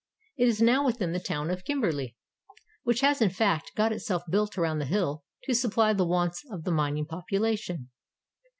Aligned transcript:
It 0.35 0.47
is 0.47 0.63
now 0.63 0.83
within 0.83 1.11
the 1.11 1.19
town 1.19 1.51
of 1.51 1.63
Kimberley,— 1.63 2.17
which 2.83 3.01
has 3.01 3.21
in 3.21 3.29
fact 3.29 3.75
got 3.75 3.93
itself 3.93 4.23
built 4.31 4.57
around 4.57 4.79
the 4.79 4.85
hill 4.85 5.23
to 5.43 5.53
supply 5.53 5.93
the 5.93 6.07
wants 6.07 6.43
of 6.49 6.63
the 6.63 6.71
mining 6.71 7.05
population. 7.05 7.91